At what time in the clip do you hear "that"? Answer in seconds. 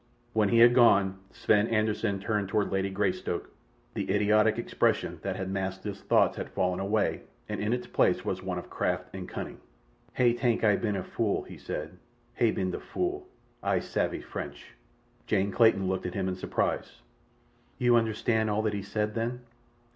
5.21-5.35, 18.63-18.73